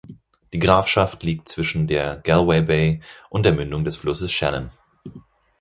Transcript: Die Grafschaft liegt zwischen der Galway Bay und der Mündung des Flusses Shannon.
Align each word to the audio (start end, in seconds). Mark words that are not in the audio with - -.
Die 0.51 0.57
Grafschaft 0.57 1.21
liegt 1.21 1.47
zwischen 1.47 1.85
der 1.85 2.15
Galway 2.23 2.61
Bay 2.63 3.01
und 3.29 3.45
der 3.45 3.53
Mündung 3.53 3.83
des 3.85 3.97
Flusses 3.97 4.31
Shannon. 4.31 4.71